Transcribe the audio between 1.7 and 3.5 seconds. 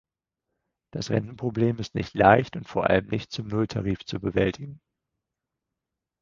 ist nicht leicht und vor allem nicht zum